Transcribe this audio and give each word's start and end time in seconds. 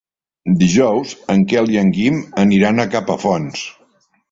Dijous 0.61 1.11
en 1.33 1.43
Quel 1.51 1.69
i 1.75 1.79
en 1.83 1.93
Guim 1.99 2.19
aniran 2.47 2.85
a 2.87 2.89
Capafonts. 2.97 3.71